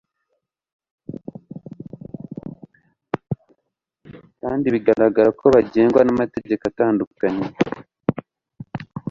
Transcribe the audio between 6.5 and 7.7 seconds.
atandukanye